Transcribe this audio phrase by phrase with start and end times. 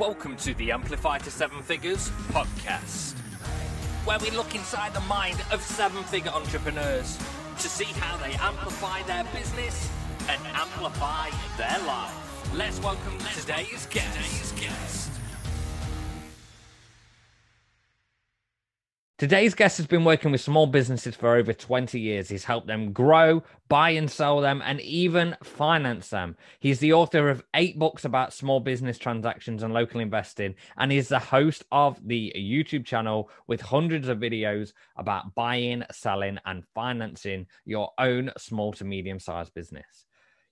[0.00, 3.16] Welcome to the Amplify to Seven Figures podcast,
[4.04, 7.16] where we look inside the mind of seven figure entrepreneurs
[7.58, 9.88] to see how they amplify their business
[10.28, 12.52] and amplify their life.
[12.56, 14.16] Let's welcome today's guest.
[14.16, 15.13] Today's guest.
[19.24, 22.28] Today's guest has been working with small businesses for over 20 years.
[22.28, 26.36] He's helped them grow, buy and sell them, and even finance them.
[26.60, 31.08] He's the author of eight books about small business transactions and local investing, and he's
[31.08, 37.46] the host of the YouTube channel with hundreds of videos about buying, selling, and financing
[37.64, 40.04] your own small to medium sized business.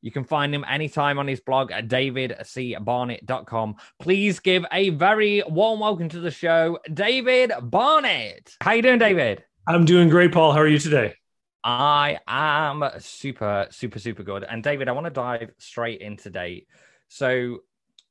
[0.03, 3.77] You can find him anytime on his blog at davidcbarnett.com.
[4.01, 8.57] Please give a very warm welcome to the show, David Barnett.
[8.61, 9.45] How you doing, David?
[9.65, 10.51] I'm doing great, Paul.
[10.53, 11.15] How are you today?
[11.63, 14.43] I am super, super, super good.
[14.43, 16.67] And David, I want to dive straight in today.
[17.07, 17.59] So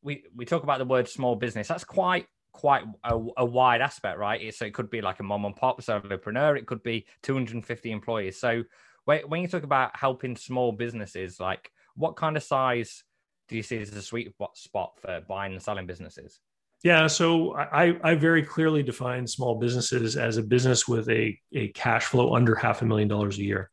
[0.01, 1.67] we we talk about the word small business.
[1.67, 4.53] That's quite quite a, a wide aspect, right?
[4.53, 6.57] So it could be like a mom and pop solopreneur.
[6.57, 8.39] It could be 250 employees.
[8.39, 8.63] So
[9.03, 13.03] when you talk about helping small businesses, like what kind of size
[13.47, 16.39] do you see as a sweet spot for buying and selling businesses?
[16.83, 21.67] Yeah, so I, I very clearly define small businesses as a business with a, a
[21.69, 23.69] cash flow under half a million dollars a year.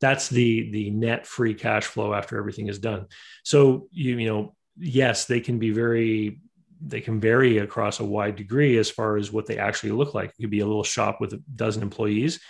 [0.00, 3.06] That's the the net free cash flow after everything is done.
[3.44, 6.40] So you you know yes, they can be very
[6.82, 10.30] they can vary across a wide degree as far as what they actually look like.
[10.30, 12.40] It could be a little shop with a dozen employees,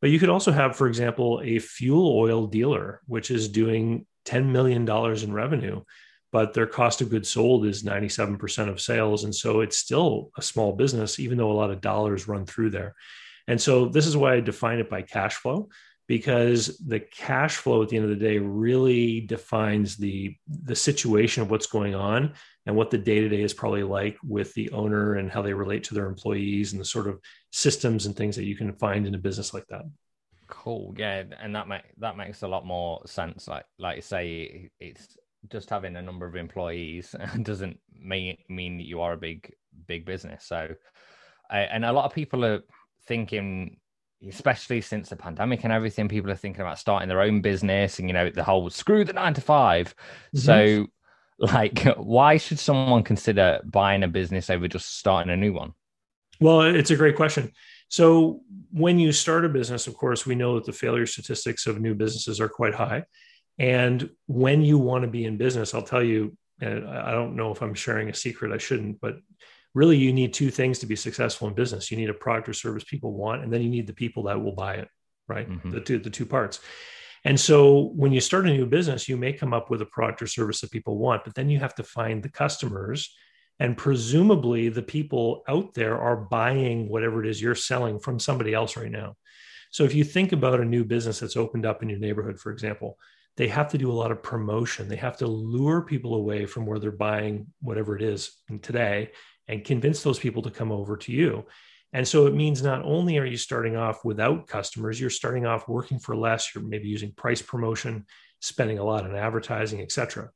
[0.00, 4.46] but you could also have, for example, a fuel oil dealer which is doing $10
[4.46, 5.82] million in revenue,
[6.30, 9.24] but their cost of goods sold is 97% of sales.
[9.24, 12.70] And so it's still a small business, even though a lot of dollars run through
[12.70, 12.94] there.
[13.46, 15.68] And so this is why I define it by cash flow
[16.08, 21.42] because the cash flow at the end of the day really defines the the situation
[21.42, 22.32] of what's going on
[22.66, 25.52] and what the day to day is probably like with the owner and how they
[25.52, 27.20] relate to their employees and the sort of
[27.52, 29.82] systems and things that you can find in a business like that.
[30.68, 30.94] Cool.
[30.98, 33.48] Yeah, and that make that makes a lot more sense.
[33.48, 35.16] Like like you say, it's
[35.50, 39.50] just having a number of employees doesn't mean mean that you are a big
[39.86, 40.44] big business.
[40.44, 40.74] So,
[41.50, 42.60] uh, and a lot of people are
[43.06, 43.78] thinking,
[44.28, 48.06] especially since the pandemic and everything, people are thinking about starting their own business and
[48.06, 50.38] you know the whole screw the nine to 5 mm-hmm.
[50.38, 50.86] So,
[51.38, 55.72] like, why should someone consider buying a business over just starting a new one?
[56.40, 57.52] Well, it's a great question.
[57.88, 58.40] So,
[58.70, 61.94] when you start a business, of course, we know that the failure statistics of new
[61.94, 63.04] businesses are quite high.
[63.58, 67.50] And when you want to be in business, I'll tell you, and I don't know
[67.50, 69.16] if I'm sharing a secret, I shouldn't, but
[69.74, 71.90] really you need two things to be successful in business.
[71.90, 74.42] You need a product or service people want, and then you need the people that
[74.42, 74.88] will buy it,
[75.26, 75.48] right?
[75.48, 75.70] Mm-hmm.
[75.70, 76.60] The two the two parts.
[77.24, 80.22] And so when you start a new business, you may come up with a product
[80.22, 83.14] or service that people want, but then you have to find the customers
[83.60, 88.54] and presumably, the people out there are buying whatever it is you're selling from somebody
[88.54, 89.16] else right now.
[89.70, 92.52] So, if you think about a new business that's opened up in your neighborhood, for
[92.52, 92.98] example,
[93.36, 94.88] they have to do a lot of promotion.
[94.88, 98.32] They have to lure people away from where they're buying whatever it is
[98.62, 99.10] today
[99.46, 101.44] and convince those people to come over to you.
[101.92, 105.68] And so it means not only are you starting off without customers, you're starting off
[105.68, 108.06] working for less, you're maybe using price promotion,
[108.40, 110.30] spending a lot on advertising, et cetera.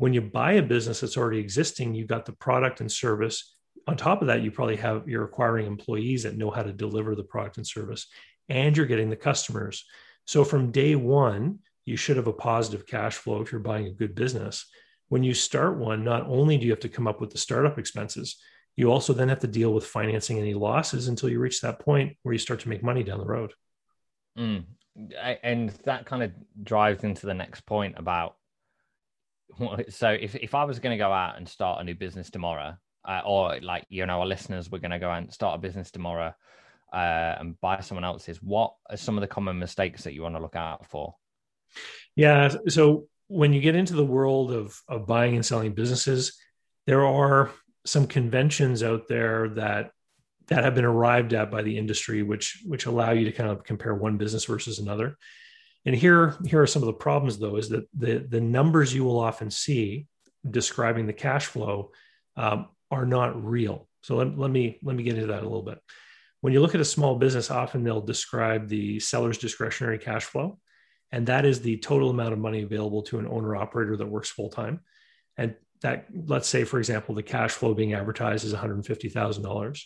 [0.00, 3.54] When you buy a business that's already existing, you've got the product and service.
[3.86, 7.14] On top of that, you probably have you're acquiring employees that know how to deliver
[7.14, 8.06] the product and service,
[8.48, 9.84] and you're getting the customers.
[10.26, 13.92] So from day one, you should have a positive cash flow if you're buying a
[13.92, 14.64] good business.
[15.08, 17.78] When you start one, not only do you have to come up with the startup
[17.78, 18.36] expenses,
[18.76, 22.16] you also then have to deal with financing any losses until you reach that point
[22.22, 23.52] where you start to make money down the road.
[24.38, 24.64] Mm.
[25.42, 26.32] And that kind of
[26.62, 28.36] drives into the next point about
[29.88, 32.76] so if, if I was going to go out and start a new business tomorrow,
[33.04, 35.58] uh, or like you know our listeners were going to go out and start a
[35.58, 36.34] business tomorrow
[36.92, 40.34] uh, and buy someone else's, what are some of the common mistakes that you want
[40.34, 41.14] to look out for?
[42.16, 46.38] Yeah, so when you get into the world of of buying and selling businesses,
[46.86, 47.50] there are
[47.86, 49.92] some conventions out there that
[50.48, 53.64] that have been arrived at by the industry, which which allow you to kind of
[53.64, 55.16] compare one business versus another.
[55.86, 59.04] And here, here are some of the problems, though, is that the, the numbers you
[59.04, 60.06] will often see
[60.48, 61.90] describing the cash flow
[62.36, 63.88] um, are not real.
[64.02, 65.78] So let, let, me, let me get into that a little bit.
[66.40, 70.58] When you look at a small business, often they'll describe the seller's discretionary cash flow.
[71.12, 74.30] And that is the total amount of money available to an owner operator that works
[74.30, 74.80] full time.
[75.36, 79.82] And that, let's say, for example, the cash flow being advertised is $150,000.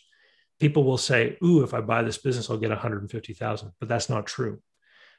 [0.61, 3.73] People will say, Ooh, if I buy this business, I'll get 150,000.
[3.81, 4.61] But that's not true.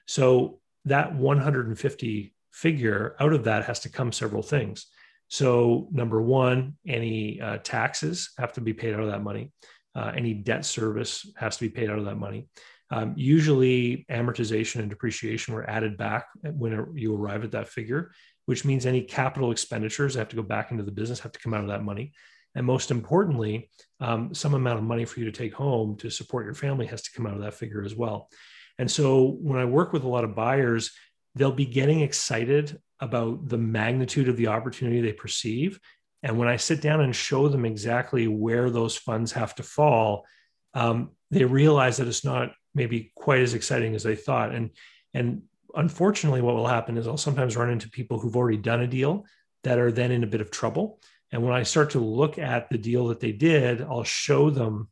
[0.08, 4.88] So that 150 figure out of that has to come several things
[5.28, 9.52] So, number one, any uh, taxes have to be paid out of that money.
[9.96, 12.48] Uh, any debt service has to be paid out of that money.
[12.92, 18.12] Um, usually, amortization and depreciation were added back when you arrive at that figure,
[18.46, 21.54] which means any capital expenditures have to go back into the business, have to come
[21.54, 22.14] out of that money.
[22.54, 26.46] And most importantly, um, some amount of money for you to take home to support
[26.46, 28.30] your family has to come out of that figure as well.
[28.78, 30.92] And so, when I work with a lot of buyers,
[31.36, 35.80] they'll be getting excited about the magnitude of the opportunity they perceive.
[36.24, 40.26] And when I sit down and show them exactly where those funds have to fall,
[40.74, 44.54] um, they realize that it's not maybe quite as exciting as they thought.
[44.54, 44.72] And
[45.14, 45.44] and
[45.76, 49.26] unfortunately, what will happen is I'll sometimes run into people who've already done a deal
[49.64, 51.00] that are then in a bit of trouble.
[51.32, 54.90] And when I start to look at the deal that they did, I'll show them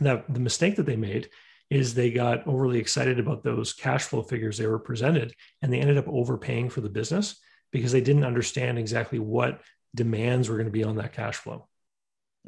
[0.00, 1.28] that the mistake that they made
[1.70, 5.80] is they got overly excited about those cash flow figures they were presented and they
[5.80, 7.40] ended up overpaying for the business
[7.72, 9.60] because they didn't understand exactly what
[9.94, 11.66] demands were going to be on that cash flow.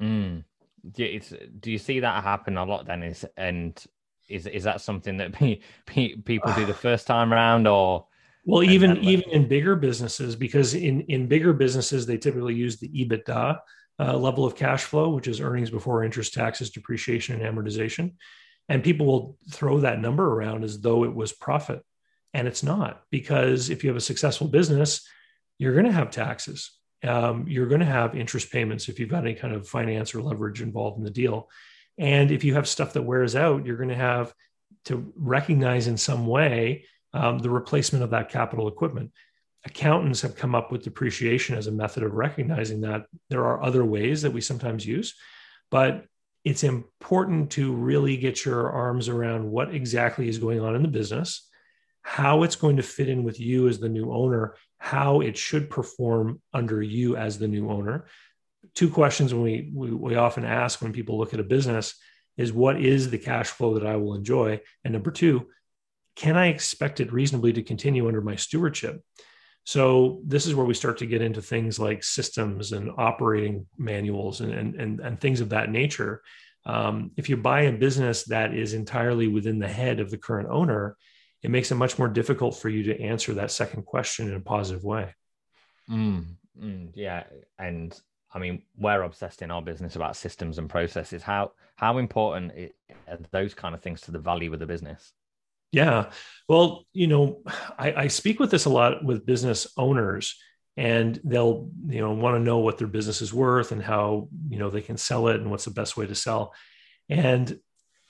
[0.01, 0.45] Mm.
[0.93, 1.21] Do, you,
[1.59, 3.03] do you see that happen a lot then?
[3.03, 3.85] Is and
[4.29, 5.33] is is that something that
[5.87, 8.07] people do the first time around or?
[8.45, 12.89] Well, even even in bigger businesses, because in in bigger businesses they typically use the
[12.89, 13.59] EBITDA
[13.99, 18.15] uh, level of cash flow, which is earnings before interest, taxes, depreciation, and amortization.
[18.69, 21.83] And people will throw that number around as though it was profit.
[22.35, 25.07] And it's not, because if you have a successful business,
[25.59, 26.71] you're going to have taxes.
[27.03, 30.21] Um, you're going to have interest payments if you've got any kind of finance or
[30.21, 31.49] leverage involved in the deal.
[31.97, 34.35] And if you have stuff that wears out, you're going to have
[34.87, 39.13] to recognize in some way um, the replacement of that capital equipment.
[39.65, 43.07] Accountants have come up with depreciation as a method of recognizing that.
[43.31, 45.15] There are other ways that we sometimes use,
[45.71, 46.05] but
[46.49, 50.89] it's important to really get your arms around what exactly is going on in the
[50.89, 51.47] business,
[52.01, 55.69] how it's going to fit in with you as the new owner, how it should
[55.69, 58.07] perform under you as the new owner.
[58.75, 61.95] Two questions when we, we, we often ask when people look at a business
[62.39, 64.59] is what is the cash flow that I will enjoy?
[64.85, 65.49] And number two,
[66.17, 69.03] can I expect it reasonably to continue under my stewardship?
[69.69, 74.41] So this is where we start to get into things like systems and operating manuals
[74.41, 76.23] and, and, and, and things of that nature.
[76.65, 80.49] Um, if you buy a business that is entirely within the head of the current
[80.51, 80.97] owner,
[81.43, 84.41] it makes it much more difficult for you to answer that second question in a
[84.41, 85.15] positive way.
[85.91, 87.25] Mm, mm, yeah,
[87.59, 87.95] and
[88.33, 91.23] I mean, we're obsessed in our business about systems and processes.
[91.23, 92.53] How how important
[93.07, 95.13] are those kind of things to the value of the business?
[95.73, 96.11] Yeah.
[96.49, 97.43] Well, you know,
[97.79, 100.37] I, I speak with this a lot with business owners
[100.77, 104.59] and they'll, you know, want to know what their business is worth and how, you
[104.59, 106.55] know, they can sell it and what's the best way to sell.
[107.09, 107.59] And,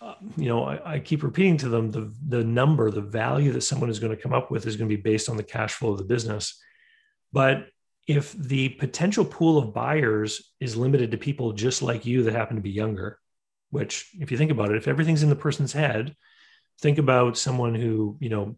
[0.01, 3.63] uh, you know, I, I, keep repeating to them the, the number, the value that
[3.63, 5.75] someone is going to come up with is going to be based on the cash
[5.75, 6.63] flow of the business.
[7.33, 7.67] But
[8.07, 12.57] if the potential pool of buyers is limited to people just like you that happen
[12.57, 13.19] to be younger,
[13.71, 16.15] which if you think about it, if everything's in the person's head,
[16.81, 18.57] think about someone who you know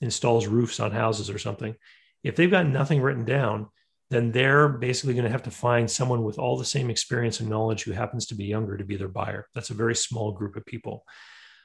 [0.00, 1.74] installs roofs on houses or something.
[2.22, 3.68] If they've got nothing written down
[4.10, 7.48] then they're basically going to have to find someone with all the same experience and
[7.48, 9.46] knowledge who happens to be younger to be their buyer.
[9.54, 11.04] That's a very small group of people.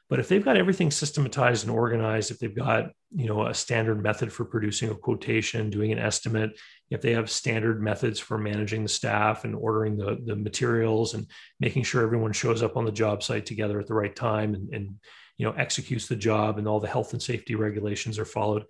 [0.08, 4.04] But if they've got everything systematized and organized if they've got you know a standard
[4.04, 6.52] method for producing a quotation doing an estimate
[6.92, 11.26] if they have standard methods for managing the staff and ordering the, the materials and
[11.60, 14.72] making sure everyone shows up on the job site together at the right time and,
[14.76, 14.96] and
[15.38, 18.66] you know executes the job and all the health and safety regulations are followed.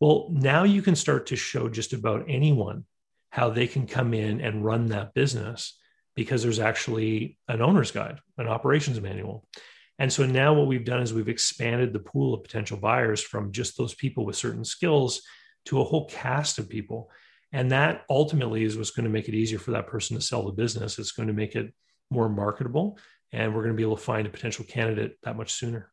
[0.00, 2.84] Well now you can start to show just about anyone
[3.30, 5.78] how they can come in and run that business
[6.14, 9.46] because there's actually an owner's guide an operations manual.
[9.98, 13.52] And so now what we've done is we've expanded the pool of potential buyers from
[13.52, 15.22] just those people with certain skills
[15.66, 17.10] to a whole cast of people.
[17.52, 20.44] And that ultimately is what's going to make it easier for that person to sell
[20.44, 20.98] the business.
[20.98, 21.72] It's going to make it
[22.10, 22.98] more marketable
[23.32, 25.90] and we're going to be able to find a potential candidate that much sooner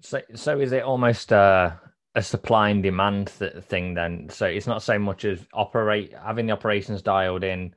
[0.00, 1.72] so, so is it almost uh,
[2.14, 4.28] a supply and demand th- thing then?
[4.30, 7.74] So it's not so much as operate having the operations dialed in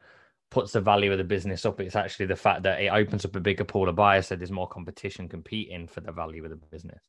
[0.52, 1.80] puts the value of the business up.
[1.80, 4.52] It's actually the fact that it opens up a bigger pool of buyers, so there's
[4.52, 7.00] more competition competing for the value of the business.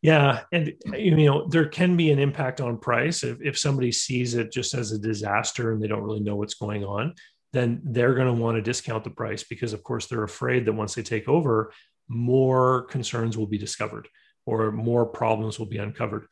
[0.00, 4.34] Yeah, and you know there can be an impact on price if if somebody sees
[4.34, 7.14] it just as a disaster and they don't really know what's going on.
[7.52, 10.72] Then they're going to want to discount the price because, of course, they're afraid that
[10.72, 11.72] once they take over,
[12.08, 14.08] more concerns will be discovered
[14.46, 16.26] or more problems will be uncovered.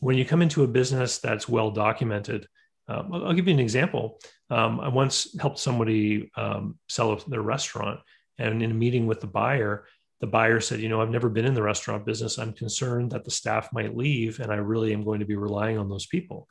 [0.00, 2.46] When you come into a business that's well documented,
[2.88, 4.20] um, I'll give you an example.
[4.50, 8.00] Um, I once helped somebody um, sell their restaurant,
[8.38, 9.86] and in a meeting with the buyer,
[10.20, 12.38] the buyer said, "You know, I've never been in the restaurant business.
[12.38, 15.78] I'm concerned that the staff might leave, and I really am going to be relying
[15.78, 16.48] on those people."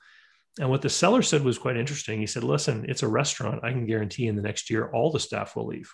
[0.60, 2.20] And what the seller said was quite interesting.
[2.20, 3.64] He said, Listen, it's a restaurant.
[3.64, 5.92] I can guarantee in the next year, all the staff will leave.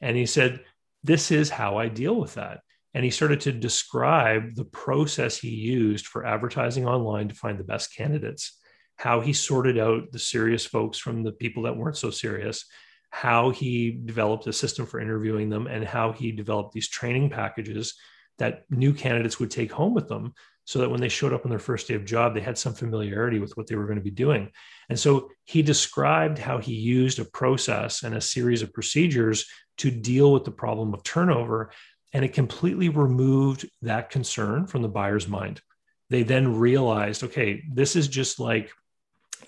[0.00, 0.64] And he said,
[1.04, 2.60] This is how I deal with that.
[2.94, 7.64] And he started to describe the process he used for advertising online to find the
[7.64, 8.58] best candidates,
[8.96, 12.66] how he sorted out the serious folks from the people that weren't so serious,
[13.10, 17.94] how he developed a system for interviewing them, and how he developed these training packages
[18.38, 20.32] that new candidates would take home with them
[20.64, 22.74] so that when they showed up on their first day of job, they had some
[22.74, 24.50] familiarity with what they were going to be doing.
[24.88, 29.46] And so he described how he used a process and a series of procedures
[29.78, 31.72] to deal with the problem of turnover.
[32.12, 35.60] And it completely removed that concern from the buyer's mind.
[36.08, 38.70] They then realized, okay, this is just like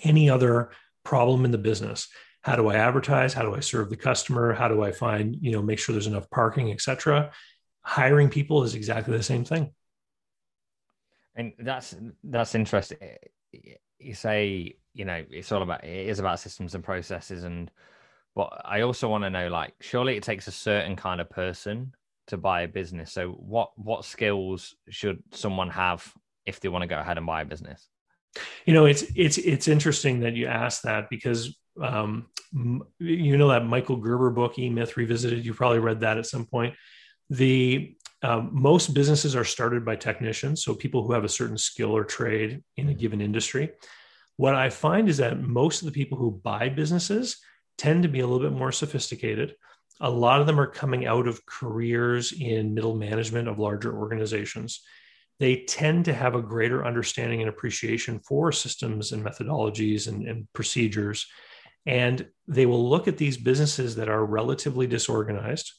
[0.02, 0.70] any other
[1.04, 2.08] problem in the business.
[2.42, 3.34] How do I advertise?
[3.34, 4.52] How do I serve the customer?
[4.52, 7.32] How do I find, you know, make sure there's enough parking, et cetera?
[7.82, 9.72] Hiring people is exactly the same thing
[11.34, 12.98] and that's that's interesting.
[13.98, 17.70] You say you know it's all about it is about systems and processes, and
[18.34, 21.94] but I also want to know like surely it takes a certain kind of person
[22.28, 23.12] to buy a business.
[23.12, 26.12] So what what skills should someone have
[26.46, 27.88] if they want to go ahead and buy a business?
[28.64, 32.28] You know, it's it's it's interesting that you asked that because um,
[32.98, 35.44] you know that Michael Gerber book, E Myth Revisited.
[35.44, 36.74] You probably read that at some point.
[37.30, 41.96] The um, most businesses are started by technicians, so people who have a certain skill
[41.96, 43.70] or trade in a given industry.
[44.36, 47.38] What I find is that most of the people who buy businesses
[47.78, 49.56] tend to be a little bit more sophisticated.
[50.02, 54.82] A lot of them are coming out of careers in middle management of larger organizations.
[55.38, 60.52] They tend to have a greater understanding and appreciation for systems and methodologies and, and
[60.52, 61.26] procedures.
[61.86, 65.72] And they will look at these businesses that are relatively disorganized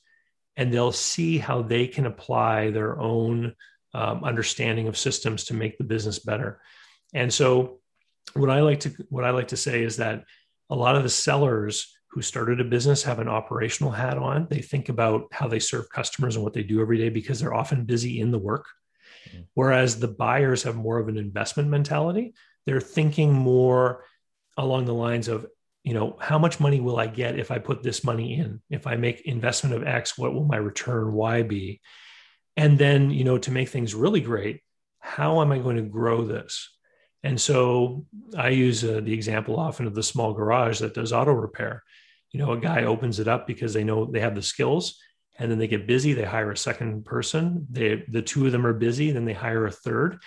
[0.56, 3.56] and they'll see how they can apply their own
[3.94, 6.62] um, understanding of systems to make the business better.
[7.14, 7.80] And so,
[8.34, 10.24] what I like to what I like to say is that
[10.70, 14.46] a lot of the sellers who started a business have an operational hat on.
[14.48, 17.56] They think about how they serve customers and what they do every day because they're
[17.56, 18.68] often busy in the work.
[19.30, 19.42] Mm-hmm.
[19.56, 22.36] Whereas the buyers have more of an investment mentality.
[22.68, 24.06] They're thinking more
[24.58, 25.48] along the lines of
[25.84, 28.88] you know how much money will i get if i put this money in if
[28.88, 31.82] i make investment of x what will my return y be
[32.56, 34.62] and then you know to make things really great
[35.00, 36.70] how am i going to grow this
[37.24, 38.06] and so
[38.38, 41.84] i use uh, the example often of the small garage that does auto repair
[42.34, 45.00] you know a guy opens it up because they know they have the skills
[45.40, 48.68] and then they get busy they hire a second person they the two of them
[48.68, 50.22] are busy then they hire a third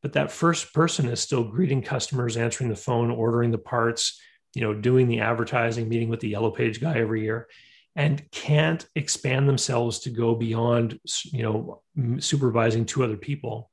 [0.00, 4.18] but that first person is still greeting customers answering the phone ordering the parts
[4.54, 7.48] you know, doing the advertising, meeting with the yellow page guy every year,
[7.94, 11.82] and can't expand themselves to go beyond, you know,
[12.18, 13.70] supervising two other people.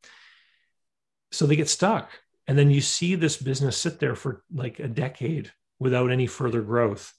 [1.32, 2.12] So they get stuck.
[2.48, 6.62] And then you see this business sit there for like a decade without any further
[6.62, 7.13] growth.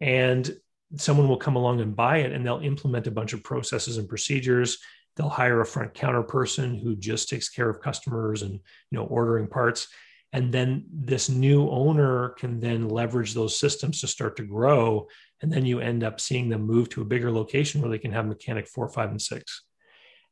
[0.00, 0.54] And
[0.96, 4.08] someone will come along and buy it and they'll implement a bunch of processes and
[4.08, 4.78] procedures.
[5.16, 8.60] They'll hire a front counter person who just takes care of customers and you
[8.98, 9.88] know ordering parts.
[10.32, 15.08] And then this new owner can then leverage those systems to start to grow.
[15.40, 18.12] And then you end up seeing them move to a bigger location where they can
[18.12, 19.62] have mechanic four five and six.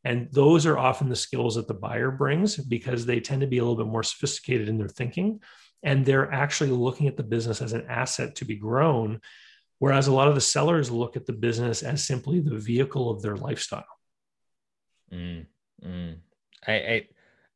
[0.04, 3.58] And those are often the skills that the buyer brings because they tend to be
[3.58, 5.40] a little bit more sophisticated in their thinking.
[5.82, 9.20] And they're actually looking at the business as an asset to be grown
[9.84, 13.20] whereas a lot of the sellers look at the business as simply the vehicle of
[13.22, 13.84] their lifestyle
[15.12, 15.44] mm,
[15.84, 16.16] mm.
[16.66, 17.08] I, I,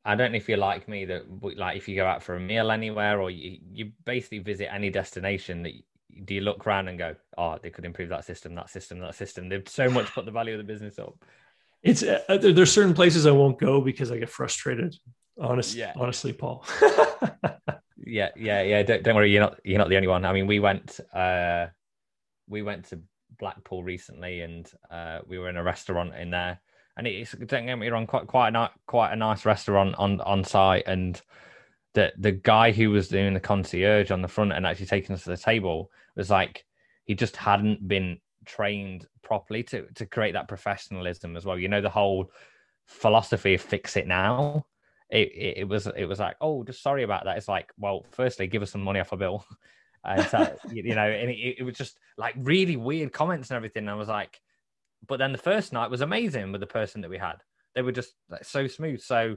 [0.04, 1.23] I don't know if you're like me that
[1.56, 4.90] like if you go out for a meal anywhere or you, you basically visit any
[4.90, 5.73] destination that
[6.25, 9.14] do you look around and go, oh, they could improve that system, that system, that
[9.14, 9.49] system.
[9.49, 11.14] They've so much put the value of the business up.
[11.82, 14.97] It's uh, there's certain places I won't go because I get frustrated.
[15.40, 15.92] Honest, yeah.
[15.94, 16.64] honestly, Paul.
[18.04, 18.82] yeah, yeah, yeah.
[18.82, 20.25] Don't, don't worry, you're not you're not the only one.
[20.25, 21.66] I mean, we went uh,
[22.48, 23.00] we went to
[23.38, 26.60] Blackpool recently, and uh, we were in a restaurant in there,
[26.96, 30.44] and it's don't get me wrong, quite quite a quite a nice restaurant on on
[30.44, 31.20] site, and
[31.94, 35.24] the the guy who was doing the concierge on the front and actually taking us
[35.24, 36.64] to the table was like
[37.04, 41.58] he just hadn't been trained properly to to create that professionalism as well.
[41.58, 42.30] You know the whole
[42.86, 44.66] philosophy of fix it now.
[45.10, 47.36] It, it, it was it was like oh just sorry about that.
[47.36, 49.44] It's like well firstly give us some money off a bill.
[50.08, 53.82] And so, you know, and it, it was just like really weird comments and everything.
[53.82, 54.40] And I was like,
[55.06, 57.36] but then the first night was amazing with the person that we had.
[57.74, 59.00] They were just like, so smooth.
[59.00, 59.36] So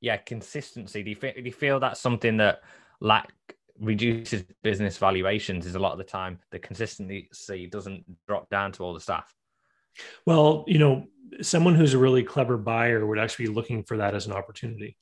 [0.00, 1.02] yeah, consistency.
[1.02, 2.60] Do you, feel, do you feel that's something that
[3.00, 3.32] lack
[3.80, 5.66] reduces business valuations?
[5.66, 9.34] Is a lot of the time the consistency doesn't drop down to all the staff.
[10.26, 11.06] Well, you know,
[11.40, 14.96] someone who's a really clever buyer would actually be looking for that as an opportunity.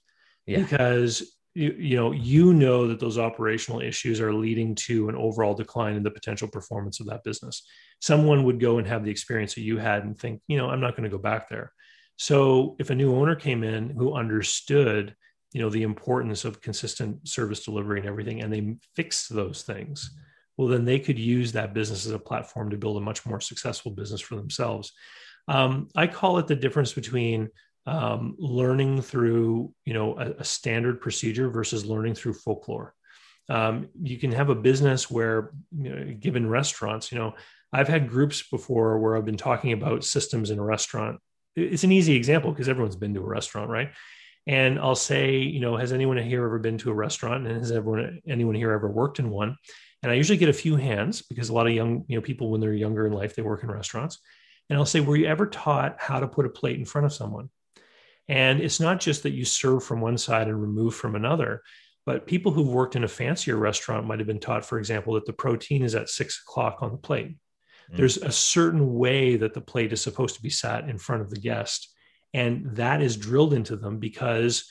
[0.47, 0.61] Yeah.
[0.61, 5.55] Because you, you know you know that those operational issues are leading to an overall
[5.55, 7.67] decline in the potential performance of that business.
[8.01, 10.81] Someone would go and have the experience that you had and think you know i'm
[10.81, 11.73] not going to go back there.
[12.17, 15.15] So if a new owner came in who understood
[15.53, 20.17] you know the importance of consistent service delivery and everything and they fixed those things
[20.57, 23.41] well then they could use that business as a platform to build a much more
[23.41, 24.93] successful business for themselves.
[25.49, 27.51] Um, i call it the difference between
[27.87, 32.95] um, learning through you know a, a, standard procedure versus learning through folklore.
[33.49, 37.35] Um, you can have a business where you know, given restaurants you know
[37.73, 41.21] i've had groups before where i've been talking about systems in a restaurant.
[41.57, 43.91] It's an easy example because everyone's been to a restaurant right?
[44.47, 47.47] And i'll say you know has anyone here ever been to a restaurant?
[47.47, 49.57] And has everyone anyone here ever worked in one?
[50.05, 52.51] And i usually get a few hands because a lot of young you know people
[52.51, 54.21] when they're younger in life they work in restaurants.
[54.71, 57.13] And i'll say were you ever taught how to put a plate in front of
[57.13, 57.51] someone
[58.29, 61.63] and it's not just that you serve from one side and remove from another,
[62.05, 65.27] but people who've worked in a fancier restaurant might have been taught, for example, that
[65.27, 67.37] the protein is at six o'clock on the plate.
[67.93, 67.97] Mm.
[67.97, 71.31] There's a certain way that the plate is supposed to be sat in front of
[71.31, 71.95] the guest.
[72.35, 74.65] And that is drilled into them because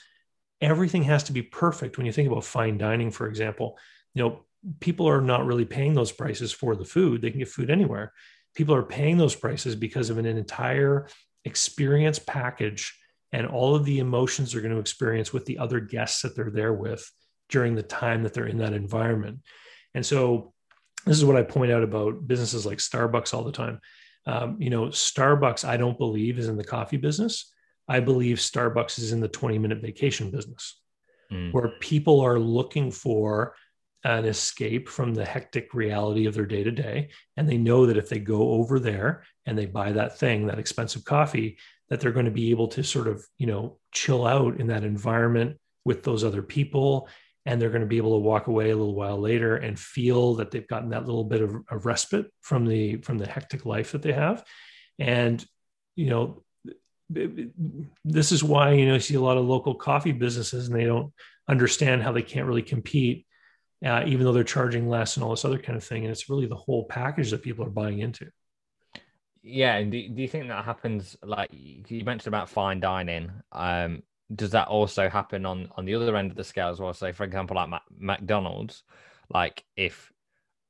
[0.59, 1.97] everything has to be perfect.
[1.97, 3.77] When you think about fine dining, for example,
[4.13, 4.45] you know,
[4.79, 7.21] people are not really paying those prices for the food.
[7.21, 8.13] They can get food anywhere.
[8.55, 11.07] People are paying those prices because of an entire
[11.45, 12.97] experience package
[13.31, 16.49] and all of the emotions they're going to experience with the other guests that they're
[16.49, 17.09] there with
[17.49, 19.39] during the time that they're in that environment.
[19.93, 20.53] And so,
[21.05, 23.79] this is what I point out about businesses like Starbucks all the time.
[24.27, 27.51] Um, you know, Starbucks, I don't believe is in the coffee business.
[27.87, 30.79] I believe Starbucks is in the 20 minute vacation business,
[31.31, 31.51] mm.
[31.51, 33.55] where people are looking for
[34.03, 37.09] an escape from the hectic reality of their day to day.
[37.37, 40.59] And they know that if they go over there and they buy that thing, that
[40.59, 41.57] expensive coffee,
[41.91, 44.83] that they're going to be able to sort of you know chill out in that
[44.83, 47.07] environment with those other people.
[47.45, 50.35] And they're going to be able to walk away a little while later and feel
[50.35, 53.91] that they've gotten that little bit of a respite from the from the hectic life
[53.91, 54.43] that they have.
[54.97, 55.45] And
[55.95, 56.43] you know
[58.05, 60.85] this is why you know you see a lot of local coffee businesses and they
[60.85, 61.11] don't
[61.49, 63.25] understand how they can't really compete
[63.85, 66.03] uh, even though they're charging less and all this other kind of thing.
[66.03, 68.29] And it's really the whole package that people are buying into
[69.43, 71.17] yeah, and do, do you think that happens?
[71.23, 74.03] Like you mentioned about fine dining, um,
[74.35, 76.93] does that also happen on on the other end of the scale as well?
[76.93, 78.83] Say, for example, like Ma- McDonald's,
[79.29, 80.11] like if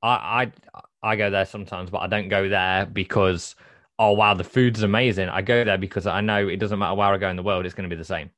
[0.01, 3.55] I I I go there sometimes, but I don't go there because
[3.99, 5.29] oh wow, the food's amazing.
[5.29, 7.65] I go there because I know it doesn't matter where I go in the world,
[7.65, 8.29] it's going to be the same.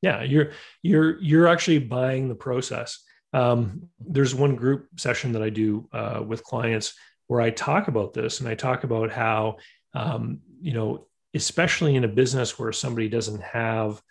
[0.00, 0.50] Yeah, you're
[0.82, 3.02] you're you're actually buying the process.
[3.32, 6.94] Um, there's one group session that I do uh, with clients
[7.32, 9.56] where I talk about this and I talk about how,
[9.94, 14.02] um, you know, especially in a business where somebody doesn't have,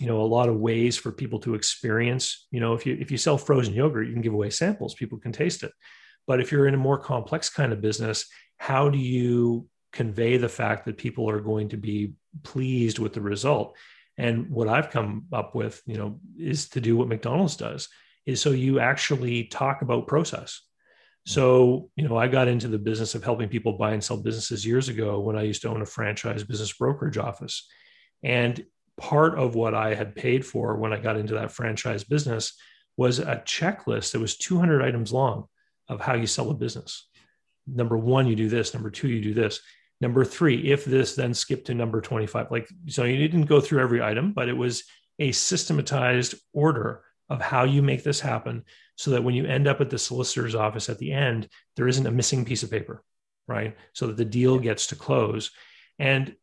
[0.00, 3.10] you know, a lot of ways for people to experience, you know, if you if
[3.10, 5.72] you sell frozen yogurt, you can give away samples, people can taste it.
[6.26, 8.24] But if you're in a more complex kind of business,
[8.56, 13.20] how do you convey the fact that people are going to be pleased with the
[13.20, 13.76] result?
[14.16, 17.90] And what I've come up with, you know, is to do what McDonald's does,
[18.24, 20.62] is so you actually talk about process
[21.26, 24.66] so, you know, I got into the business of helping people buy and sell businesses
[24.66, 27.66] years ago when I used to own a franchise business brokerage office.
[28.22, 28.64] And
[29.00, 32.54] part of what I had paid for when I got into that franchise business
[32.96, 35.46] was a checklist that was 200 items long
[35.88, 37.08] of how you sell a business.
[37.66, 38.74] Number one, you do this.
[38.74, 39.60] Number two, you do this.
[40.02, 42.50] Number three, if this, then skip to number 25.
[42.50, 44.84] Like, so you didn't go through every item, but it was
[45.18, 48.64] a systematized order of how you make this happen
[48.96, 52.06] so that when you end up at the solicitor's office at the end, there isn't
[52.06, 53.02] a missing piece of paper,
[53.48, 53.76] right?
[53.92, 55.50] So that the deal gets to close.
[55.98, 56.34] And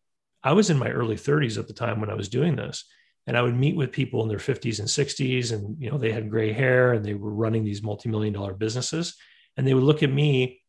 [0.44, 2.86] I was in my early 30s at the time when I was doing this.
[3.28, 6.12] And I would meet with people in their 50s and 60s, and you know, they
[6.12, 9.16] had gray hair and they were running these multi-million dollar businesses.
[9.56, 10.62] And they would look at me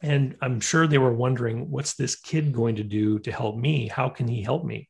[0.00, 3.88] and I'm sure they were wondering, what's this kid going to do to help me?
[3.88, 4.88] How can he help me?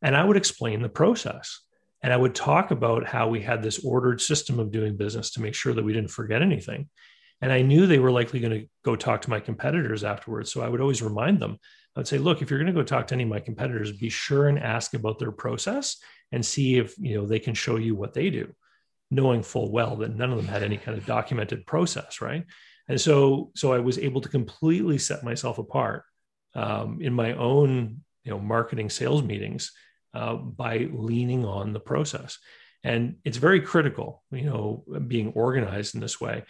[0.00, 1.60] And I would explain the process.
[2.02, 5.42] And I would talk about how we had this ordered system of doing business to
[5.42, 6.88] make sure that we didn't forget anything.
[7.40, 10.52] And I knew they were likely going to go talk to my competitors afterwards.
[10.52, 11.58] So I would always remind them,
[11.94, 13.92] I would say, look, if you're going to go talk to any of my competitors,
[13.92, 15.96] be sure and ask about their process
[16.30, 18.52] and see if you know they can show you what they do,
[19.10, 22.44] knowing full well that none of them had any kind of documented process, right?
[22.88, 26.04] And so, so I was able to completely set myself apart
[26.54, 29.72] um, in my own, you know, marketing sales meetings
[30.14, 32.38] uh, by leaning on the process.
[32.84, 36.44] And it's very critical, you know, being organized in this way.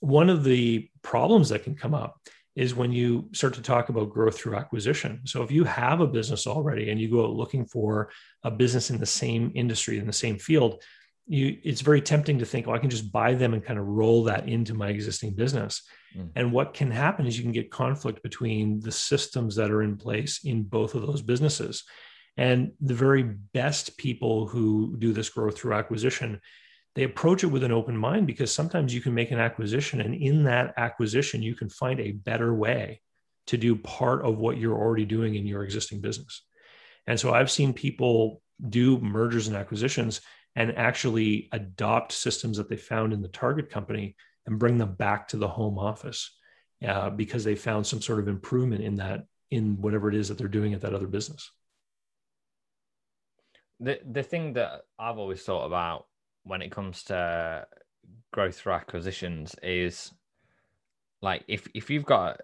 [0.00, 2.20] One of the problems that can come up
[2.54, 5.22] is when you start to talk about growth through acquisition.
[5.24, 8.10] So if you have a business already and you go out looking for
[8.42, 10.82] a business in the same industry, in the same field,
[11.26, 13.86] you it's very tempting to think, oh, I can just buy them and kind of
[13.86, 15.82] roll that into my existing business.
[16.16, 16.30] Mm.
[16.36, 19.96] And what can happen is you can get conflict between the systems that are in
[19.96, 21.84] place in both of those businesses.
[22.36, 26.40] And the very best people who do this growth through acquisition,
[26.94, 30.14] they approach it with an open mind because sometimes you can make an acquisition, and
[30.14, 33.00] in that acquisition, you can find a better way
[33.48, 36.42] to do part of what you're already doing in your existing business.
[37.06, 40.20] And so I've seen people do mergers and acquisitions
[40.54, 44.16] and actually adopt systems that they found in the target company
[44.46, 46.30] and bring them back to the home office
[46.86, 50.38] uh, because they found some sort of improvement in that in whatever it is that
[50.38, 51.50] they're doing at that other business
[53.82, 56.06] the the thing that i've always thought about
[56.44, 57.66] when it comes to
[58.32, 60.12] growth through acquisitions is
[61.22, 62.40] like if if you've got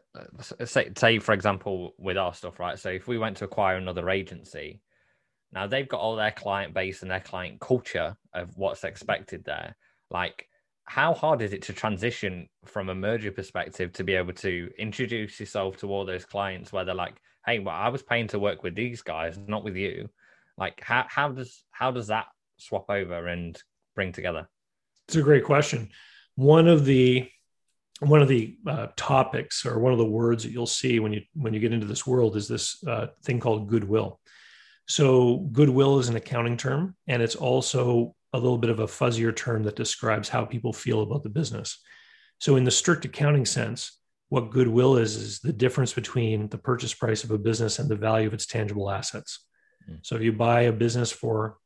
[0.65, 4.11] say say for example with our stuff right so if we went to acquire another
[4.11, 4.81] agency
[5.53, 9.77] now they've got all their client base and their client culture of what's expected there
[10.11, 10.49] like
[10.89, 15.39] how hard is it to transition from a merger perspective to be able to introduce
[15.39, 18.63] yourself to all those clients where they're like, hey, well, I was paying to work
[18.63, 20.09] with these guys, not with you.
[20.59, 22.27] Like how how does how does that
[22.59, 23.61] swap over and
[23.95, 24.49] bring together?
[25.07, 25.91] It's a great question.
[26.35, 27.29] One of the
[28.01, 31.23] one of the uh, topics or one of the words that you'll see when you
[31.35, 34.21] when you get into this world is this uh, thing called goodwill.
[34.87, 39.35] So goodwill is an accounting term, and it's also a little bit of a fuzzier
[39.35, 41.79] term that describes how people feel about the business.
[42.41, 46.95] So, in the strict accounting sense, what goodwill is is the difference between the purchase
[46.95, 49.45] price of a business and the value of its tangible assets.
[49.89, 49.99] Mm.
[50.03, 51.59] So, if you buy a business for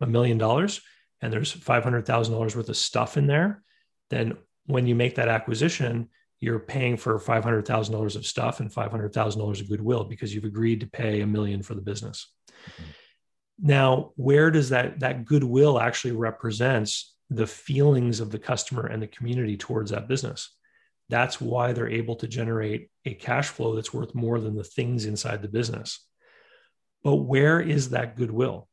[0.00, 0.80] a million dollars
[1.20, 3.62] and there's $500,000 worth of stuff in there,
[4.10, 6.08] then when you make that acquisition,
[6.40, 11.20] you're paying for $500,000 of stuff and $500,000 of goodwill because you've agreed to pay
[11.20, 12.32] a million for the business.
[12.70, 12.90] Mm-hmm.
[13.60, 19.08] Now, where does that that goodwill actually represents the feelings of the customer and the
[19.08, 20.54] community towards that business?
[21.08, 25.06] That's why they're able to generate a cash flow that's worth more than the things
[25.06, 26.06] inside the business.
[27.04, 28.68] But where is that goodwill?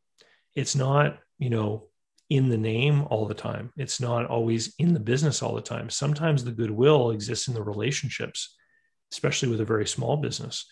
[0.55, 1.87] It's not, you know,
[2.29, 3.71] in the name all the time.
[3.77, 5.89] It's not always in the business all the time.
[5.89, 8.55] Sometimes the goodwill exists in the relationships,
[9.13, 10.65] especially with a very small business.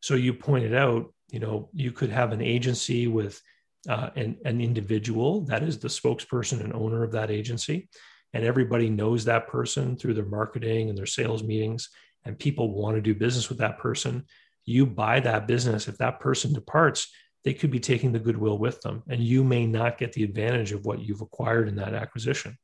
[0.00, 3.40] So you pointed out, you know, you could have an agency with
[3.88, 7.88] uh, an, an individual that is the spokesperson and owner of that agency.
[8.32, 11.88] And everybody knows that person through their marketing and their sales meetings,
[12.24, 14.26] and people want to do business with that person.
[14.70, 15.88] You buy that business.
[15.88, 19.66] If that person departs, they could be taking the goodwill with them, and you may
[19.66, 22.56] not get the advantage of what you've acquired in that acquisition.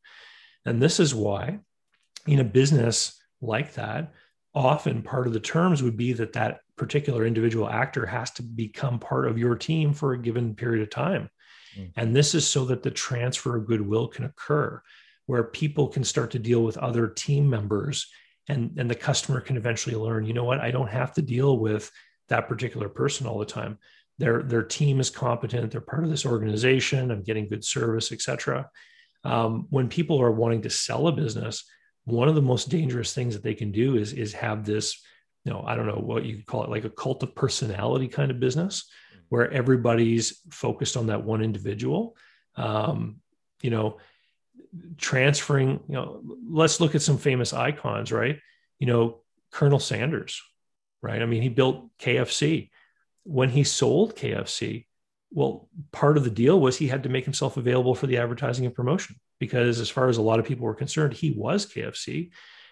[0.64, 1.58] And this is why,
[2.26, 4.12] in a business like that,
[4.54, 8.98] often part of the terms would be that that particular individual actor has to become
[8.98, 11.28] part of your team for a given period of time.
[11.76, 11.92] Mm.
[11.96, 14.80] And this is so that the transfer of goodwill can occur,
[15.26, 18.06] where people can start to deal with other team members
[18.48, 21.58] and, and the customer can eventually learn, you know what, I don't have to deal
[21.58, 21.90] with
[22.28, 23.78] that particular person all the time.
[24.18, 28.70] Their, their team is competent, they're part of this organization, I'm getting good service, etc.
[29.24, 31.64] Um, when people are wanting to sell a business,
[32.06, 35.02] one of the most dangerous things that they can do is is have this
[35.44, 38.30] you know i don't know what you call it like a cult of personality kind
[38.30, 38.88] of business
[39.28, 42.16] where everybody's focused on that one individual
[42.56, 43.16] um,
[43.60, 43.98] you know
[44.96, 48.38] transferring you know let's look at some famous icons right
[48.78, 49.20] you know
[49.52, 50.42] colonel sanders
[51.02, 52.70] right i mean he built kfc
[53.24, 54.86] when he sold kfc
[55.32, 58.64] well part of the deal was he had to make himself available for the advertising
[58.64, 62.30] and promotion because as far as a lot of people were concerned, he was KFC.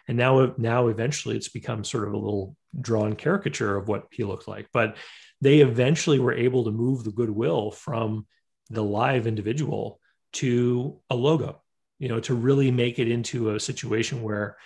[0.08, 4.24] And now, now eventually it's become sort of a little drawn caricature of what he
[4.24, 4.68] looked like.
[4.72, 4.96] But
[5.40, 8.26] they eventually were able to move the goodwill from
[8.70, 10.00] the live individual
[10.34, 11.62] to a logo,
[11.98, 14.56] you know, to really make it into a situation where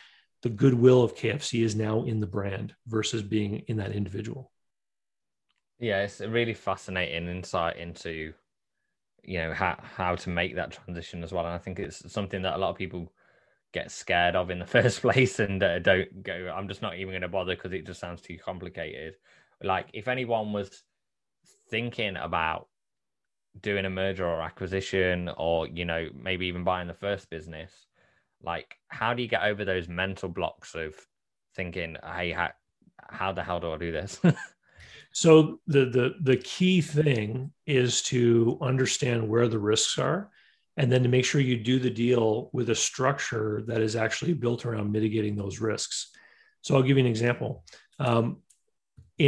[0.43, 4.51] the goodwill of KFC is now in the brand versus being in that individual.
[5.79, 8.33] Yeah, it's a really fascinating insight into
[9.23, 11.45] you know how how to make that transition as well.
[11.45, 13.13] And I think it's something that a lot of people
[13.73, 16.53] get scared of in the first place and uh, don't go.
[16.55, 19.15] I'm just not even going to bother because it just sounds too complicated.
[19.63, 20.83] Like if anyone was
[21.71, 22.69] thinking about
[23.61, 27.73] doing a merger or acquisition, or you know maybe even buying the first business,
[28.43, 30.95] like how do you get over those mental blocks of
[31.55, 32.51] thinking, hey, how,
[33.09, 34.21] how the hell do I do this?
[35.13, 40.31] So the the the key thing is to understand where the risks are
[40.77, 44.35] and then to make sure you do the deal with a structure that is actually
[44.35, 46.11] built around mitigating those risks.
[46.63, 47.65] So I'll give you an example.
[47.99, 48.43] Um,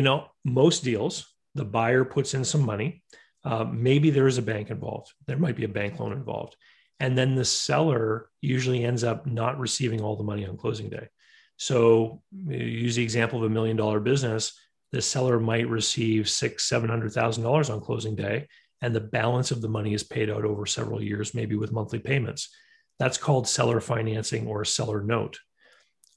[0.03, 3.03] know, most deals, the buyer puts in some money.
[3.45, 5.13] Uh, maybe there is a bank involved.
[5.27, 6.57] There might be a bank loan involved.
[7.01, 11.09] and then the seller usually ends up not receiving all the money on closing day.
[11.57, 14.53] So use the example of a million dollar business.
[14.93, 18.49] The seller might receive six, seven hundred thousand dollars on closing day,
[18.83, 21.99] and the balance of the money is paid out over several years, maybe with monthly
[21.99, 22.55] payments.
[22.99, 25.39] That's called seller financing or seller note.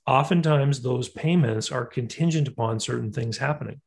[0.06, 3.80] Oftentimes, those payments are contingent upon certain things happening.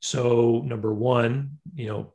[0.00, 2.14] So, number one, you know,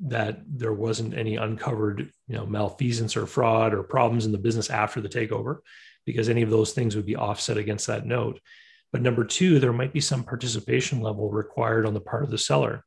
[0.00, 4.68] that there wasn't any uncovered, you know, malfeasance or fraud or problems in the business
[4.68, 5.58] after the takeover,
[6.04, 8.40] because any of those things would be offset against that note.
[8.92, 12.38] But number two, there might be some participation level required on the part of the
[12.38, 12.84] seller.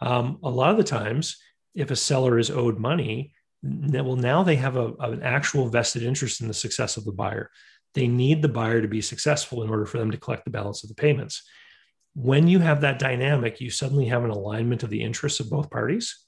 [0.00, 1.38] Um, a lot of the times,
[1.74, 6.40] if a seller is owed money, well, now they have a, an actual vested interest
[6.40, 7.50] in the success of the buyer.
[7.94, 10.84] They need the buyer to be successful in order for them to collect the balance
[10.84, 11.42] of the payments
[12.14, 15.70] when you have that dynamic, you suddenly have an alignment of the interests of both
[15.70, 16.24] parties,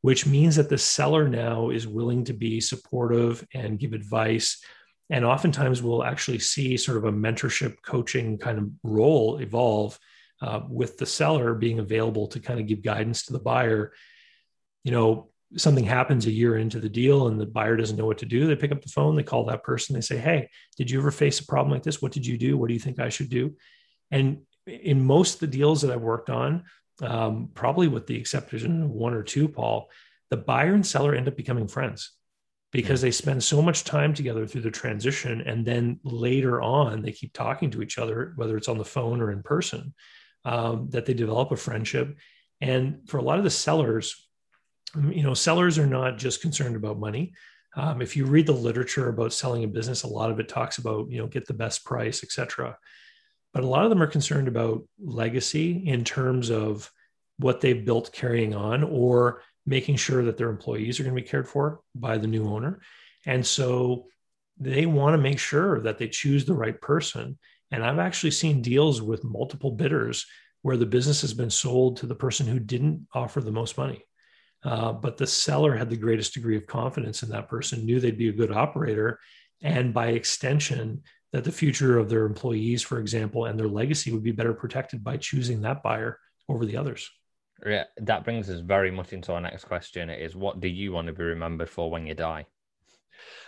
[0.00, 4.62] which means that the seller now is willing to be supportive and give advice.
[5.10, 9.98] And oftentimes we'll actually see sort of a mentorship coaching kind of role evolve
[10.42, 13.92] uh, with the seller being available to kind of give guidance to the buyer.
[14.84, 18.18] You know, something happens a year into the deal and the buyer doesn't know what
[18.18, 18.46] to do.
[18.46, 21.10] They pick up the phone, they call that person, they say, Hey, did you ever
[21.10, 22.02] face a problem like this?
[22.02, 22.58] What did you do?
[22.58, 23.54] What do you think I should do?
[24.10, 26.64] And in most of the deals that I've worked on,
[27.02, 29.90] um, probably with the exception of one or two, Paul,
[30.30, 32.12] the buyer and seller end up becoming friends
[32.72, 33.06] because yeah.
[33.06, 35.40] they spend so much time together through the transition.
[35.42, 39.20] And then later on, they keep talking to each other, whether it's on the phone
[39.20, 39.94] or in person,
[40.44, 42.16] um, that they develop a friendship.
[42.60, 44.28] And for a lot of the sellers,
[44.94, 47.34] you know, sellers are not just concerned about money.
[47.76, 50.78] Um, if you read the literature about selling a business, a lot of it talks
[50.78, 52.78] about, you know, get the best price, et cetera
[53.56, 56.92] but a lot of them are concerned about legacy in terms of
[57.38, 61.26] what they've built carrying on or making sure that their employees are going to be
[61.26, 62.80] cared for by the new owner.
[63.24, 64.08] And so
[64.58, 67.38] they want to make sure that they choose the right person.
[67.70, 70.26] And I've actually seen deals with multiple bidders
[70.60, 74.04] where the business has been sold to the person who didn't offer the most money.
[74.64, 78.18] Uh, but the seller had the greatest degree of confidence in that person, knew they'd
[78.18, 79.18] be a good operator.
[79.62, 84.22] And by extension, that the future of their employees, for example, and their legacy would
[84.22, 87.10] be better protected by choosing that buyer over the others.
[87.64, 91.06] Yeah, that brings us very much into our next question is what do you want
[91.06, 92.46] to be remembered for when you die?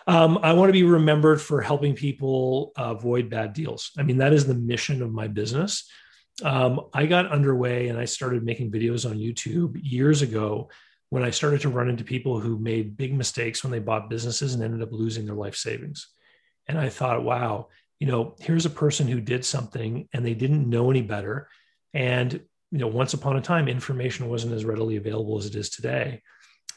[0.06, 3.90] Um, I want to be remembered for helping people avoid bad deals.
[3.98, 5.88] I mean, that is the mission of my business.
[6.42, 10.70] Um, I got underway and I started making videos on YouTube years ago
[11.10, 14.54] when I started to run into people who made big mistakes when they bought businesses
[14.54, 16.08] and ended up losing their life savings.
[16.68, 20.68] And I thought, wow, you know, here's a person who did something and they didn't
[20.68, 21.48] know any better.
[21.94, 22.32] And,
[22.70, 26.22] you know, once upon a time, information wasn't as readily available as it is today.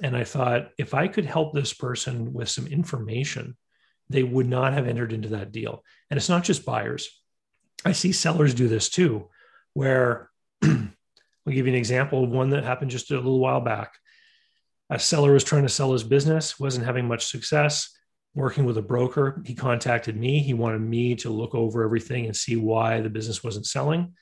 [0.01, 3.55] And I thought, if I could help this person with some information,
[4.09, 5.83] they would not have entered into that deal.
[6.09, 7.09] And it's not just buyers.
[7.85, 9.29] I see sellers do this too,
[9.73, 10.29] where
[10.63, 10.89] I'll
[11.47, 13.93] give you an example of one that happened just a little while back.
[14.89, 17.89] A seller was trying to sell his business, wasn't having much success
[18.33, 19.41] working with a broker.
[19.45, 20.39] He contacted me.
[20.39, 24.13] He wanted me to look over everything and see why the business wasn't selling.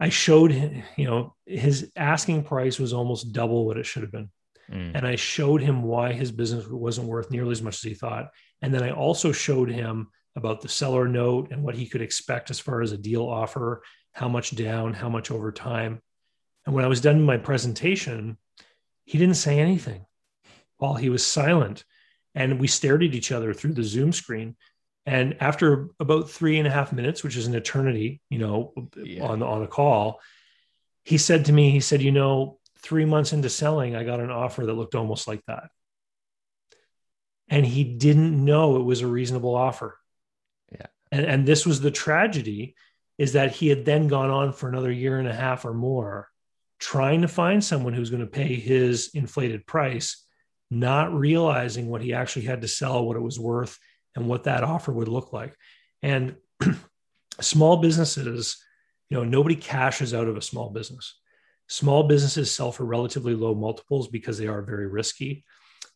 [0.00, 4.12] I showed him, you know, his asking price was almost double what it should have
[4.12, 4.30] been.
[4.70, 4.92] Mm.
[4.94, 8.30] And I showed him why his business wasn't worth nearly as much as he thought.
[8.62, 12.50] And then I also showed him about the seller note and what he could expect
[12.50, 16.00] as far as a deal offer, how much down, how much over time.
[16.64, 18.38] And when I was done with my presentation,
[19.04, 20.04] he didn't say anything.
[20.76, 21.84] While he was silent,
[22.38, 24.54] and we stared at each other through the Zoom screen.
[25.04, 29.24] And after about three and a half minutes, which is an eternity, you know, yeah.
[29.24, 30.20] on on a call,
[31.04, 34.30] he said to me, he said, "You know, three months into selling, I got an
[34.30, 35.70] offer that looked almost like that."
[37.48, 39.98] And he didn't know it was a reasonable offer.
[40.70, 40.86] Yeah.
[41.10, 42.76] And and this was the tragedy,
[43.16, 46.28] is that he had then gone on for another year and a half or more,
[46.78, 50.24] trying to find someone who's going to pay his inflated price
[50.70, 53.78] not realizing what he actually had to sell, what it was worth,
[54.14, 55.54] and what that offer would look like.
[56.02, 56.36] And
[57.40, 58.62] small businesses,
[59.08, 61.18] you know, nobody cashes out of a small business.
[61.68, 65.44] Small businesses sell for relatively low multiples because they are very risky.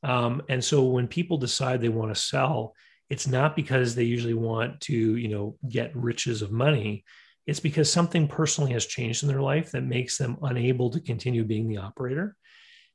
[0.03, 2.75] Um, and so when people decide they want to sell,
[3.09, 7.05] it's not because they usually want to, you know, get riches of money.
[7.47, 11.45] It's because something personally has changed in their life that makes them unable to continue
[11.45, 12.37] being the operator.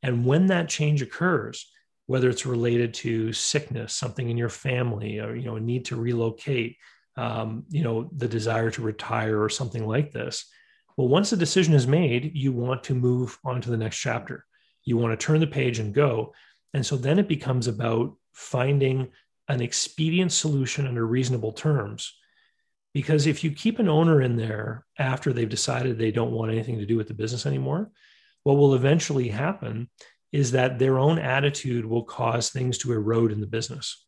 [0.03, 1.69] And when that change occurs,
[2.05, 5.95] whether it's related to sickness, something in your family, or you know, a need to
[5.95, 6.77] relocate,
[7.17, 10.45] um, you know, the desire to retire or something like this.
[10.95, 14.45] Well, once the decision is made, you want to move on to the next chapter.
[14.83, 16.33] You want to turn the page and go.
[16.73, 19.09] And so then it becomes about finding
[19.47, 22.13] an expedient solution under reasonable terms.
[22.93, 26.79] Because if you keep an owner in there after they've decided they don't want anything
[26.79, 27.91] to do with the business anymore,
[28.47, 29.89] what will eventually happen
[30.31, 34.05] is that their own attitude will cause things to erode in the business.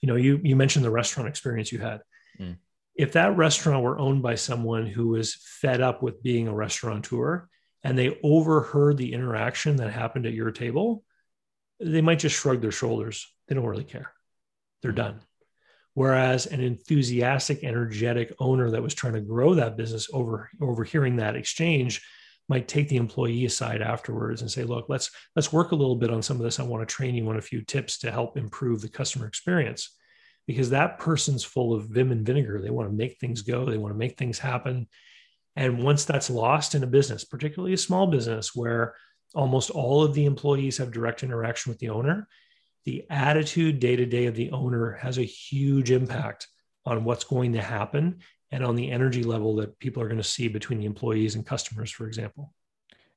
[0.00, 2.00] You know, you, you mentioned the restaurant experience you had.
[2.40, 2.56] Mm.
[2.96, 7.48] If that restaurant were owned by someone who was fed up with being a restaurateur
[7.84, 11.04] and they overheard the interaction that happened at your table,
[11.78, 13.32] they might just shrug their shoulders.
[13.46, 14.12] They don't really care.
[14.82, 15.20] They're done.
[15.94, 21.36] Whereas an enthusiastic, energetic owner that was trying to grow that business over overhearing that
[21.36, 22.02] exchange
[22.52, 26.10] might take the employee aside afterwards and say, look, let's let's work a little bit
[26.10, 26.60] on some of this.
[26.60, 29.96] I want to train you on a few tips to help improve the customer experience.
[30.46, 32.60] Because that person's full of vim and vinegar.
[32.60, 34.86] They want to make things go, they want to make things happen.
[35.56, 38.96] And once that's lost in a business, particularly a small business where
[39.34, 42.28] almost all of the employees have direct interaction with the owner,
[42.84, 46.48] the attitude day to day of the owner has a huge impact
[46.84, 48.18] on what's going to happen
[48.52, 51.46] and on the energy level that people are going to see between the employees and
[51.46, 52.52] customers, for example.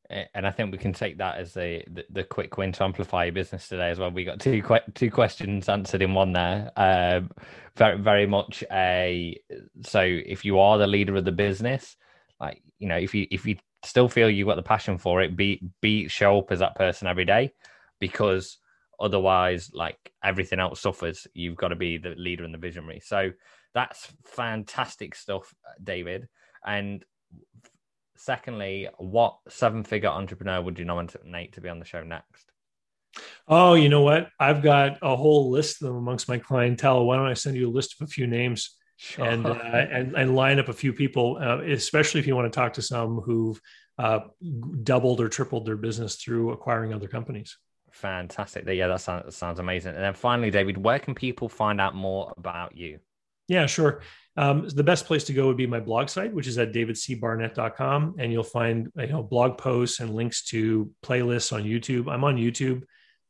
[0.10, 3.26] And I think we can take that as the, the, the quick win to amplify
[3.26, 4.12] your business today as well.
[4.12, 6.72] We got two two questions answered in one there.
[6.78, 7.32] Um,
[7.76, 9.42] very very much a
[9.82, 11.98] so if you are the leader of the business,
[12.40, 15.36] like you know, if you if you still feel you've got the passion for it,
[15.36, 17.52] be be show up as that person every day,
[18.00, 18.60] because
[19.00, 21.26] otherwise, like everything else suffers.
[21.34, 23.02] You've got to be the leader and the visionary.
[23.04, 23.32] So
[23.76, 26.28] that's fantastic stuff, David.
[26.66, 27.06] And
[28.18, 32.52] secondly, what seven figure entrepreneur would you nominate to be on the show next?
[33.48, 34.30] Oh, you know what?
[34.40, 37.06] I've got a whole list of them amongst my clientele.
[37.06, 38.76] Why don't I send you a list of a few names?
[38.98, 39.26] Sure.
[39.26, 42.56] and uh, and and line up a few people, uh, especially if you want to
[42.56, 43.60] talk to some who've
[43.98, 44.20] uh,
[44.84, 47.58] doubled or tripled their business through acquiring other companies.
[47.92, 48.66] Fantastic.
[48.68, 49.96] Yeah, that sounds, that sounds amazing.
[49.96, 53.00] And then finally, David, where can people find out more about you?
[53.48, 54.02] Yeah, sure.
[54.38, 58.16] Um, the best place to go would be my blog site, which is at davidcbarnett.com.
[58.20, 62.12] And you'll find you know blog posts and links to playlists on YouTube.
[62.12, 62.84] I'm on YouTube,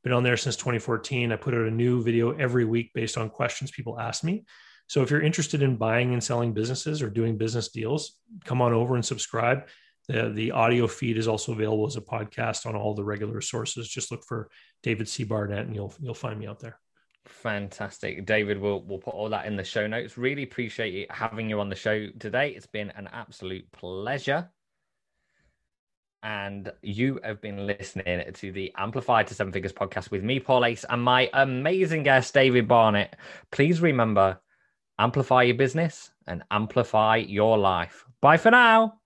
[0.04, 1.32] been on there since 2014.
[1.32, 4.46] I put out a new video every week based on questions people ask me.
[4.88, 8.74] So if you're interested in buying and selling businesses or doing business deals, come on
[8.74, 9.68] over and subscribe.
[10.08, 13.90] The, the audio feed is also available as a podcast on all the regular sources.
[13.90, 14.50] Just look for
[14.84, 15.24] David C.
[15.24, 16.80] Barnett and you'll you'll find me out there.
[17.26, 18.26] Fantastic.
[18.26, 20.18] David, we'll, we'll put all that in the show notes.
[20.18, 22.50] Really appreciate you having you on the show today.
[22.50, 24.50] It's been an absolute pleasure.
[26.24, 30.66] And you have been listening to the Amplify to Seven Figures podcast with me, Paul
[30.66, 33.16] Ace, and my amazing guest, David Barnett.
[33.52, 34.40] Please remember
[34.98, 38.06] amplify your business and amplify your life.
[38.22, 39.00] Bye for now.